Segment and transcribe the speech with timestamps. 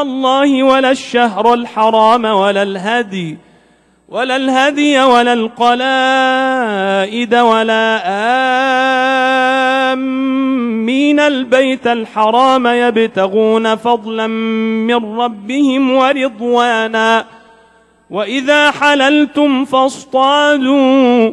[0.00, 3.38] الله ولا الشهر الحرام ولا الهدي
[4.08, 8.02] ولا الهدي ولا القلائد ولا
[9.92, 10.36] آمين.
[11.26, 14.26] البيت الحرام يبتغون فضلا
[14.86, 17.24] من ربهم ورضوانا
[18.10, 21.32] وإذا حللتم فاصطادوا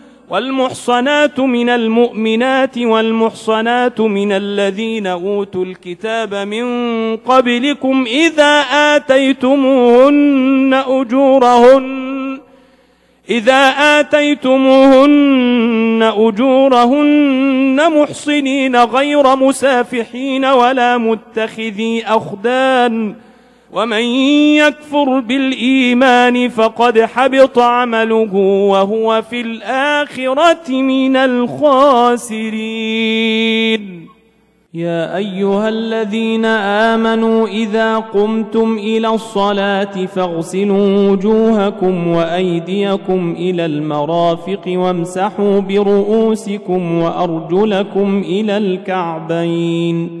[0.31, 6.65] والمحصنات من المؤمنات والمحصنات من الذين أوتوا الكتاب من
[7.17, 8.59] قبلكم إذا
[8.95, 12.39] آتيتموهن أجورهن
[13.29, 13.69] إذا
[13.99, 15.33] آتيتموهن
[16.17, 23.15] أجورهن محصنين غير مسافحين ولا متخذي أخدان
[23.73, 24.03] ومن
[24.55, 28.35] يكفر بالإيمان فقد حبط عمله
[28.71, 32.51] وهو في الآخرة من الخاسرين.
[34.73, 47.01] يا أيها الذين آمنوا إذا قمتم إلى الصلاة فاغسلوا وجوهكم وأيديكم إلى المرافق وامسحوا برؤوسكم
[47.01, 50.20] وأرجلكم إلى الكعبين.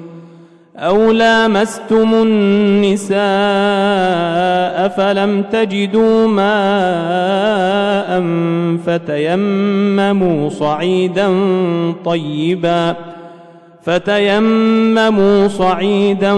[0.81, 3.17] أو لامستم النساء
[4.87, 8.21] فلم تجدوا ماء
[8.85, 11.29] فتيمموا صعيدا
[12.05, 12.95] طيبا
[13.83, 16.33] فتيمموا صعيدا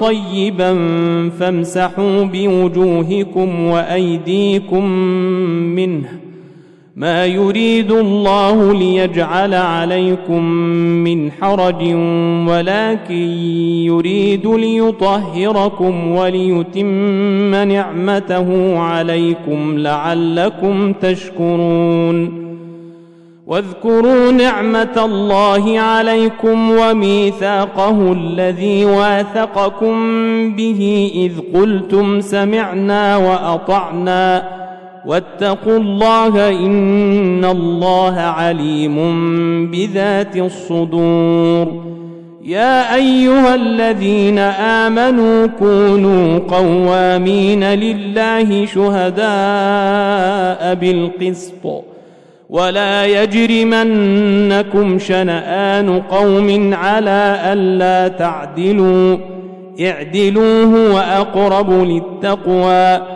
[0.00, 0.78] طيبا
[1.40, 4.84] فامسحوا بوجوهكم وأيديكم
[5.76, 6.08] منه
[6.96, 10.42] ما يريد الله ليجعل عليكم
[11.04, 11.82] من حرج
[12.48, 13.14] ولكن
[13.84, 22.46] يريد ليطهركم وليتم نعمته عليكم لعلكم تشكرون.
[23.46, 29.96] واذكروا نعمة الله عليكم وميثاقه الذي واثقكم
[30.56, 34.55] به إذ قلتم سمعنا وأطعنا.
[35.06, 38.96] واتقوا الله إن الله عليم
[39.70, 41.84] بذات الصدور.
[42.44, 49.24] يا أيها الذين آمنوا كونوا قوامين لله شهداء
[50.74, 51.84] بالقسط.
[52.50, 59.16] ولا يجرمنكم شنآن قوم على ألا تعدلوا.
[59.80, 63.15] اعدلوا هو أقرب للتقوى.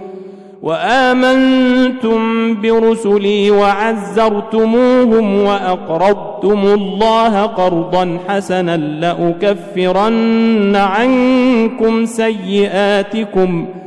[0.61, 2.21] وآمنتم
[2.61, 13.81] برسلي وعزرتموهم وأقرضتم الله قرضا حسنا لأكفرن عنكم سيئاتكم ۖ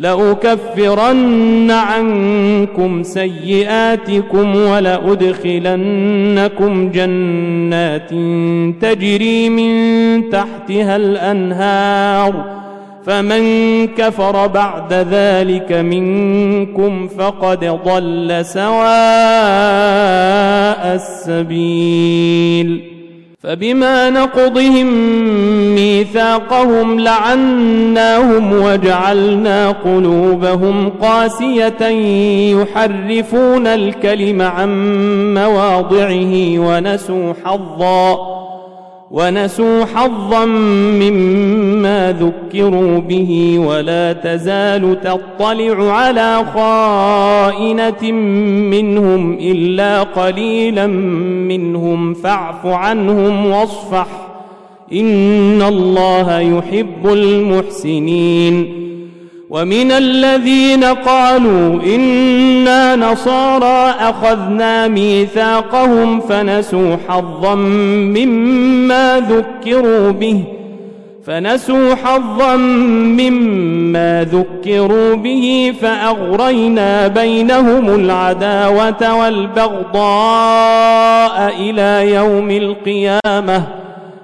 [0.00, 5.70] لأكفرن عنكم سيئاتكم ولأدخلنكم
[6.90, 8.10] جنات
[8.82, 12.59] تجري من تحتها الأنهار
[13.10, 18.90] فمن كفر بعد ذلك منكم فقد ضل سواء
[20.94, 22.90] السبيل.
[23.40, 24.86] فبما نقضهم
[25.74, 31.86] ميثاقهم لعناهم وجعلنا قلوبهم قاسية
[32.60, 34.70] يحرفون الكلم عن
[35.34, 38.39] مواضعه ونسوا حظًّا.
[39.10, 48.12] ونسوا حظا مما ذكروا به ولا تزال تطلع على خائنة
[48.70, 50.86] منهم إلا قليلا
[51.46, 54.06] منهم فاعف عنهم واصفح
[54.92, 58.79] إن الله يحب المحسنين
[59.50, 70.42] ومن الذين قالوا إنا نصارى أخذنا ميثاقهم فنسوا حظا مما ذكروا به
[71.26, 80.00] فنسوا حظا مما ذكروا به فأغرينا بينهم العداوة والبغضاء
[81.60, 83.62] إلى يوم القيامة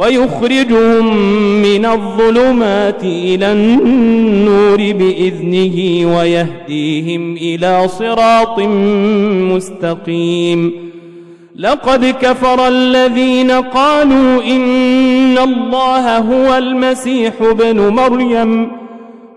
[0.00, 1.16] ويخرجهم
[1.62, 5.78] من الظلمات إلى النور بإذنه
[6.16, 8.58] ويهديهم إلى صراط
[9.54, 10.90] مستقيم.
[11.56, 18.79] لقد كفر الذين قالوا إن الله هو المسيح ابن مريم.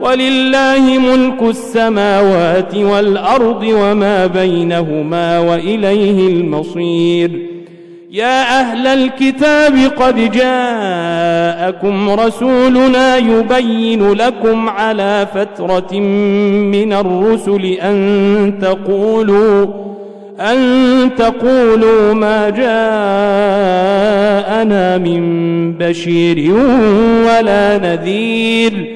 [0.00, 7.30] ولله ملك السماوات والأرض وما بينهما وإليه المصير.
[8.10, 19.66] يا أهل الكتاب قد جاءكم رسولنا يبين لكم على فترة من الرسل أن تقولوا
[20.40, 22.66] أن تقولوا ما جاءنا
[24.98, 26.52] من بشير
[27.26, 28.95] ولا نذير.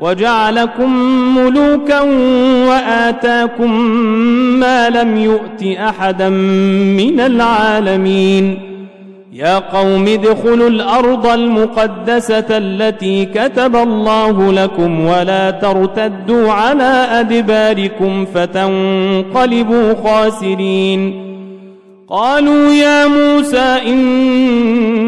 [0.00, 0.90] وجعلكم
[1.38, 2.00] ملوكا
[2.68, 3.80] وآتاكم
[4.60, 6.28] ما لم يؤت أحدا
[6.98, 8.58] من العالمين.
[9.32, 21.28] يا قوم ادخلوا الأرض المقدسة التي كتب الله لكم ولا ترتدوا على أدباركم فتنقلبوا خاسرين.
[22.10, 25.07] قالوا يا موسى إن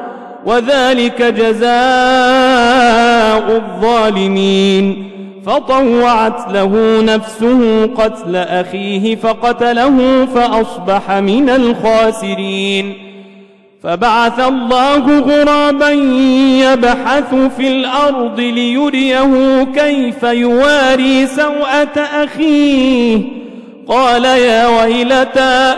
[0.45, 1.71] وذلك جزاء
[3.55, 5.11] الظالمين.
[5.45, 12.93] فطوعت له نفسه قتل أخيه فقتله فأصبح من الخاسرين.
[13.83, 15.89] فبعث الله غرابا
[16.61, 23.19] يبحث في الأرض ليريه كيف يواري سوءة أخيه.
[23.87, 25.77] قال يا ويلتى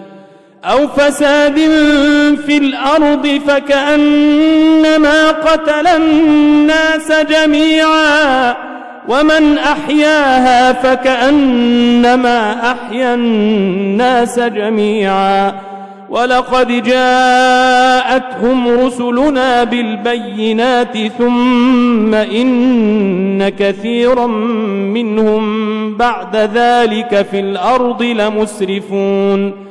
[0.65, 1.55] أو فساد
[2.45, 8.55] في الأرض فكأنما قتل الناس جميعا
[9.07, 15.53] ومن أحياها فكأنما أحيا الناس جميعا
[16.09, 25.43] ولقد جاءتهم رسلنا بالبينات ثم إن كثيرا منهم
[25.97, 29.70] بعد ذلك في الأرض لمسرفون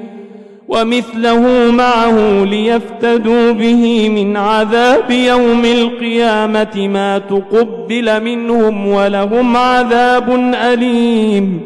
[0.71, 11.61] ومثله معه ليفتدوا به من عذاب يوم القيامة ما تقبل منهم ولهم عذاب أليم.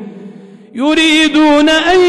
[0.75, 1.99] يريدون أن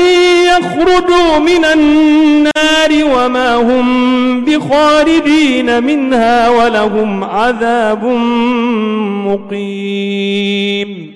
[0.46, 8.04] يخرجوا من النار وما هم بخارجين منها ولهم عذاب
[9.26, 11.15] مقيم.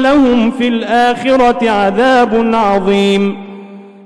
[0.00, 3.36] ولهم في الآخرة عذاب عظيم.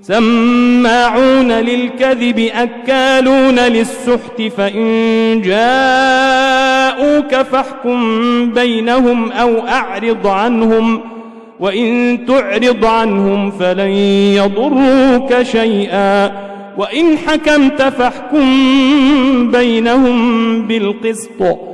[0.03, 8.01] سماعون للكذب أكالون للسحت فإن جاءوك فاحكم
[8.53, 11.01] بينهم أو أعرض عنهم.
[11.61, 13.91] وإن تعرض عنهم فلن
[14.37, 16.33] يضروك شيئا.
[16.79, 18.47] وإن حكمت فاحكم
[19.51, 21.74] بينهم بالقسط.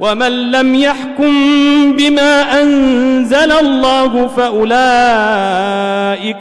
[0.00, 1.32] ومن لم يحكم
[1.96, 4.64] بما أنزل الله فأولئك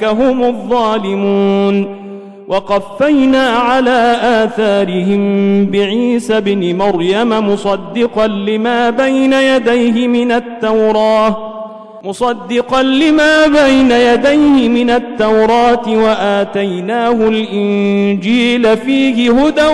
[0.04, 2.00] هم الظالمون.
[2.48, 11.56] وقفينا على آثارهم بعيسى بن مريم مصدقا لما بين يديه من التوراة
[12.04, 19.68] مصدقا لما بين يديه من التوراة وآتيناه الإنجيل فيه هدى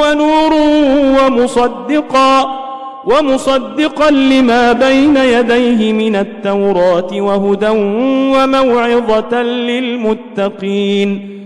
[0.00, 0.54] ونور
[1.20, 2.65] ومصدقا
[3.06, 7.68] ومصدقا لما بين يديه من التوراة وهدى
[8.36, 11.36] وموعظة للمتقين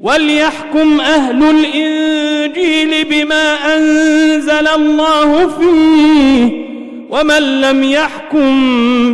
[0.00, 6.66] وليحكم أهل الإنجيل بما أنزل الله فيه
[7.10, 8.50] ومن لم يحكم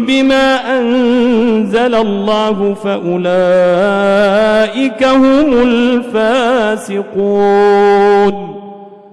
[0.07, 3.23] بما أنزل الله فأولئك
[5.05, 5.63] هم
[7.23, 8.62] الفاسقون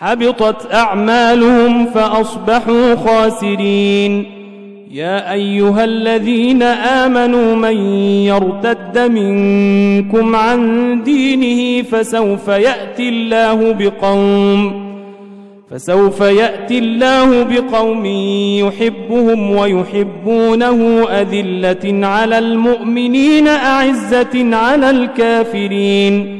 [0.00, 4.24] حبطت أعمالهم فأصبحوا خاسرين.
[4.90, 7.76] يا أيها الذين آمنوا من
[8.24, 14.90] يرتد منكم عن دينه فسوف يأتي الله بقوم
[15.70, 18.06] فسوف يأتي الله بقوم
[18.66, 26.39] يحبهم ويحبونه أذلة على المؤمنين أعزة على الكافرين.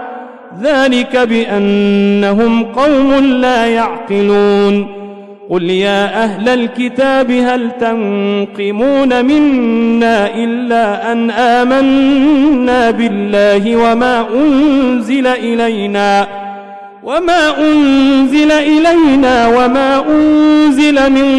[0.59, 5.01] ذلك بأنهم قوم لا يعقلون.
[5.49, 16.27] قل يا أهل الكتاب هل تنقمون منا إلا أن آمنا بالله وما أنزل إلينا
[17.03, 21.29] وما أنزل إلينا وما أنزل من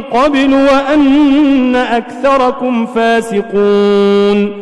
[0.00, 4.61] قبل وأن أكثركم فاسقون.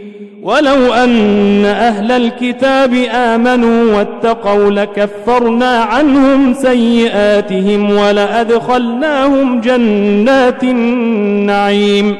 [0.43, 12.15] ولو أن أهل الكتاب آمنوا واتقوا لكفرنا عنهم سيئاتهم ولأدخلناهم جنات النعيم.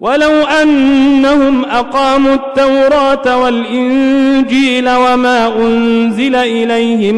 [0.00, 0.30] ولو
[0.62, 7.14] أنهم أقاموا التوراة والإنجيل وما أنزل إليهم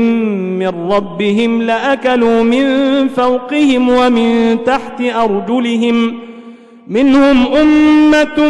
[0.59, 2.67] من ربهم لأكلوا من
[3.09, 6.32] فوقهم ومن تحت أرجلهم ۖ
[6.89, 8.49] منهم أمة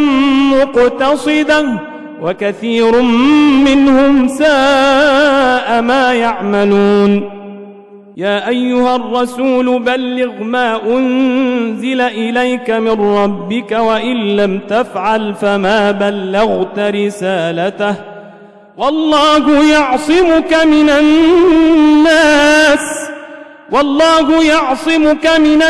[0.53, 1.65] مقتصدة
[2.21, 3.01] وكثير
[3.65, 7.29] منهم ساء ما يعملون.
[8.17, 17.95] يا أيها الرسول بلغ ما أنزل إليك من ربك وإن لم تفعل فما بلغت رسالته.
[18.77, 22.79] والله يعصمك من الناس.
[23.71, 25.61] والله يعصمك من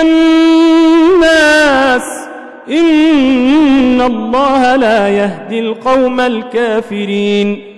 [1.11, 2.22] الناس.
[2.69, 7.73] إن الله لا يهدي القوم الكافرين.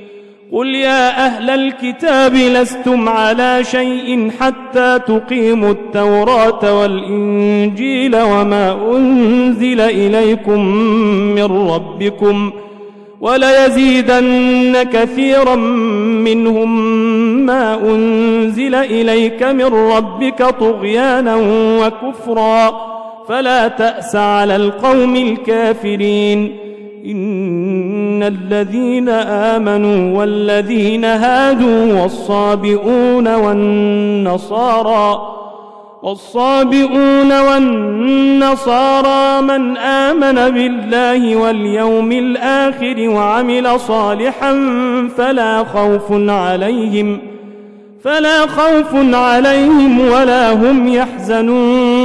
[0.52, 10.66] قل يا أهل الكتاب لستم على شيء حتى تقيموا التوراة والإنجيل وما أنزل إليكم
[11.36, 12.52] من ربكم
[13.22, 15.56] وليزيدن كثيرا
[16.26, 16.96] منهم
[17.46, 21.36] ما أنزل إليك من ربك طغيانا
[21.82, 22.96] وكفرا.
[23.28, 26.66] فلا تأس على القوم الكافرين.
[27.06, 35.32] إن الذين آمنوا والذين هادوا والصابئون والنصارى
[36.04, 44.54] والصابئون والنصارى من آمن بالله واليوم الآخر وعمل صالحا
[45.18, 47.20] فلا خوف عليهم
[48.04, 52.05] فلا خوف عليهم ولا هم يحزنون.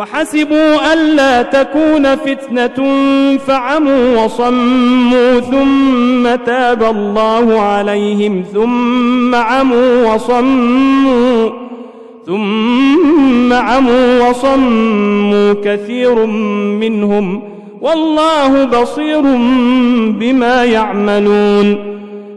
[0.00, 2.98] وحسبوا ألا تكون فتنة
[3.36, 11.50] فعموا وصموا ثم تاب الله عليهم ثم عموا وصموا
[12.26, 16.26] ثم عموا وصموا كثير
[16.80, 17.42] منهم
[17.80, 19.20] والله بصير
[20.20, 21.76] بما يعملون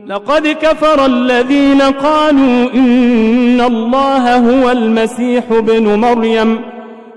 [0.08, 6.73] لقد كفر الذين قالوا إن الله هو المسيح ابن مريم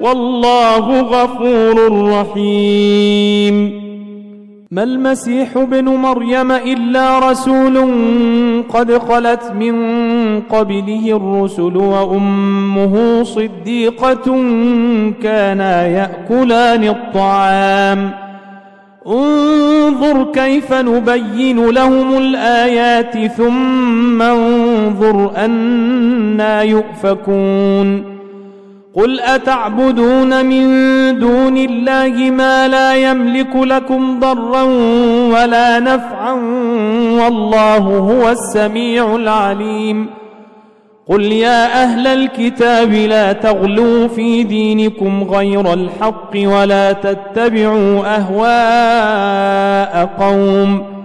[0.00, 3.86] والله غفور رحيم.
[4.70, 7.92] ما المسيح ابن مريم إلا رسول
[8.68, 9.76] قد خلت من
[10.40, 14.24] قبله الرسل وأمه صديقة
[15.22, 18.10] كانا يأكلان الطعام.
[19.06, 28.15] انظر كيف نبين لهم الآيات ثم انظر أنا يؤفكون.
[28.96, 30.68] قل أتعبدون من
[31.18, 34.62] دون الله ما لا يملك لكم ضرا
[35.32, 36.32] ولا نفعا
[37.20, 40.06] والله هو السميع العليم
[41.08, 50.96] قل يا أهل الكتاب لا تغلوا في دينكم غير الحق ولا تتبعوا أهواء قوم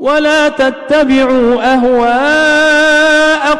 [0.00, 3.27] ولا تتبعوا أهواء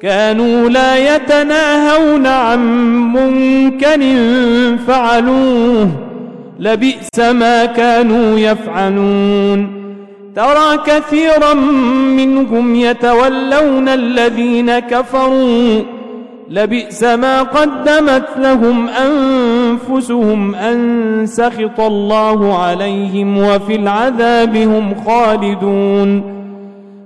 [0.00, 2.60] كانوا لا يتناهون عن
[3.12, 4.00] منكر
[4.86, 5.88] فعلوه
[6.58, 9.86] لبئس ما كانوا يفعلون.
[10.36, 11.54] ترى كثيرا
[12.16, 15.82] منهم يتولون الذين كفروا
[16.50, 26.35] لبئس ما قدمت لهم أنفسهم أن سخط الله عليهم وفي العذاب هم خالدون.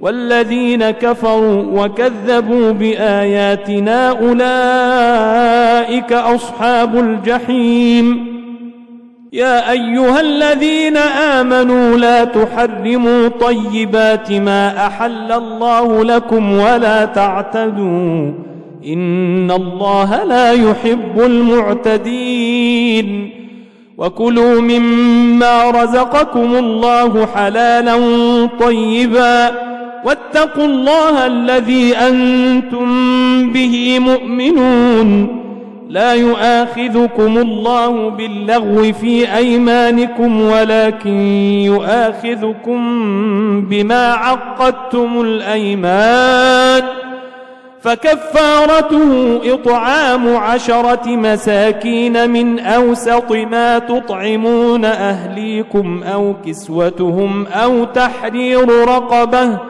[0.00, 8.40] والذين كفروا وكذبوا بآياتنا أولئك أصحاب الجحيم.
[9.32, 18.32] يا أيها الذين آمنوا لا تحرموا طيبات ما أحل الله لكم ولا تعتدوا.
[18.86, 23.30] إن الله لا يحب المعتدين.
[23.98, 27.98] وكلوا مما رزقكم الله حلالا
[28.60, 29.69] طيبا.
[30.04, 32.88] واتقوا الله الذي أنتم
[33.52, 35.40] به مؤمنون.
[35.88, 41.20] لا يؤاخذكم الله باللغو في أيمانكم ولكن
[41.64, 42.80] يؤاخذكم
[43.66, 46.82] بما عقدتم الأيمان.
[47.80, 59.69] فكفارته إطعام عشرة مساكين من أوسط ما تطعمون أهليكم أو كسوتهم أو تحرير رقبة.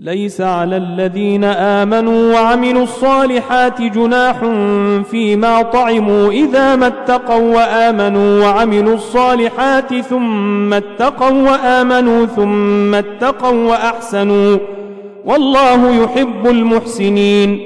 [0.00, 4.36] ليس على الذين آمنوا وعملوا الصالحات جناح
[5.10, 14.58] فيما طعموا إذا ما اتقوا وآمنوا وعملوا الصالحات ثم اتقوا وآمنوا ثم اتقوا وأحسنوا
[15.24, 17.60] والله يحب المحسنين.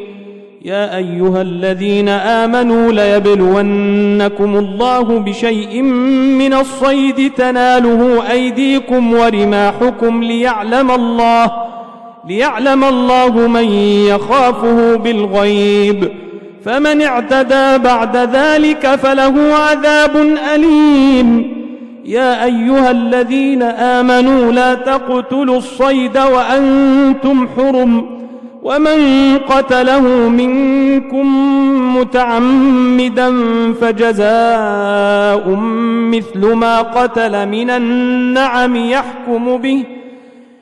[0.64, 5.82] يا أيها الذين آمنوا ليبلونكم الله بشيء
[6.42, 11.77] من الصيد تناله أيديكم ورماحكم ليعلم الله
[12.26, 13.64] ليعلم الله من
[14.08, 16.08] يخافه بالغيب.
[16.64, 20.16] فمن اعتدى بعد ذلك فله عذاب
[20.54, 21.58] أليم.
[22.04, 28.18] يا أيها الذين آمنوا لا تقتلوا الصيد وأنتم حرم.
[28.62, 28.98] ومن
[29.38, 31.26] قتله منكم
[31.96, 33.34] متعمدا
[33.80, 35.50] فجزاء
[36.10, 39.84] مثل ما قتل من النعم يحكم به.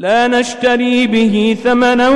[0.00, 2.08] لا نشتري به ثمنا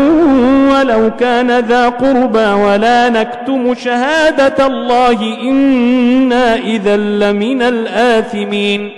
[0.73, 8.91] ولو كان ذا قربى ولا نكتم شهادة الله إنا إذا لمن الآثمين.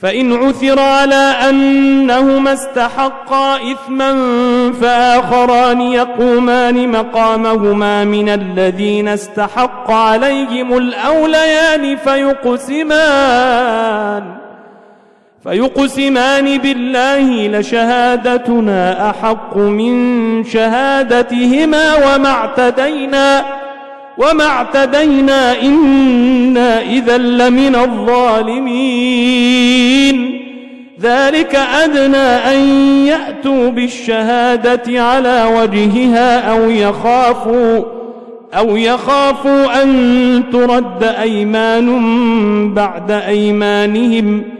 [0.00, 4.12] فإن عثر على أنهما استحقا إثما
[4.72, 13.20] فآخران يقومان مقامهما من الذين استحق عليهم الأوليان فيقسمان.
[15.44, 23.44] فيقسمان بالله لشهادتنا أحق من شهادتهما وما اعتدينا
[24.18, 28.80] وما اعتدينا إنا إذا لمن الظالمين.
[31.02, 32.58] ذلك أدنى أن
[33.06, 37.84] يأتوا بالشهادة على وجهها أو يخافوا
[38.54, 44.59] أو يخافوا أن ترد أيمان بعد أيمانهم.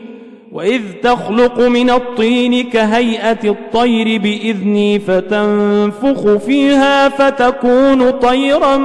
[0.51, 8.77] وإذ تخلق من الطين كهيئة الطير بإذني فتنفخ فيها فتكون طيرا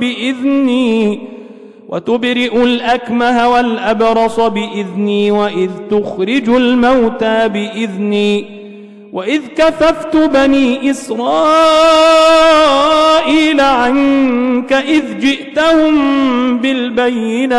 [0.00, 1.20] بإذني
[1.88, 8.58] وتبرئ الأكمه والأبرص بإذني وإذ تخرج الموتى بإذني
[9.12, 11.20] وإذ كففت بني إسرائيل
[13.60, 17.58] عنك إذ جئتهم بالبينات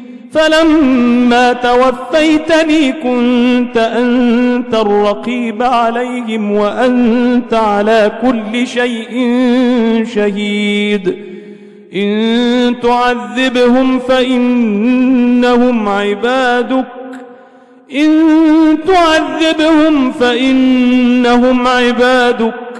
[0.33, 9.11] فلما توفيتني كنت أنت الرقيب عليهم وأنت على كل شيء
[10.15, 11.15] شهيد.
[11.95, 16.85] إن تعذبهم فإنهم عبادك.
[17.95, 18.11] إن
[18.87, 22.70] تعذبهم فإنهم عبادك.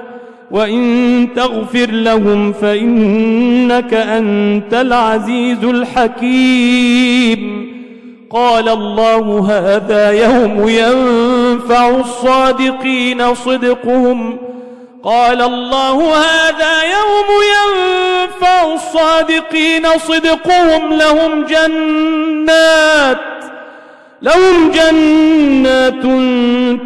[0.52, 7.42] وإن تغفر لهم فإنك أنت العزيز الحكيم.
[8.30, 14.38] قال الله هذا يوم ينفع الصادقين صدقهم.
[15.04, 20.94] قال الله هذا يوم ينفع الصادقين صدقهم.
[20.94, 23.18] لهم جنات
[24.22, 26.04] لهم جنات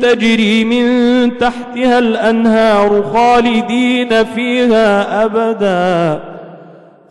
[0.02, 6.20] تجري من تحتها الأنهار خالدين فيها أبدا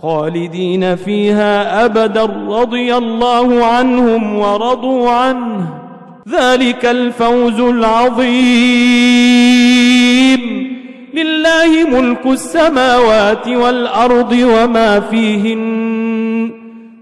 [0.03, 5.67] خالدين فيها أبدا رضي الله عنهم ورضوا عنه.
[6.29, 9.25] ذلك الفوز العظيم.
[11.15, 15.74] لله ملك السماوات والأرض وما فيهن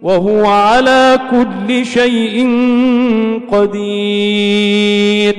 [0.03, 2.47] وهو على كل شيء
[3.53, 5.33] قدير.